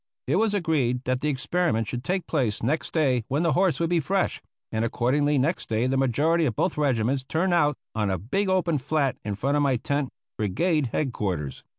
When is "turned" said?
7.23-7.53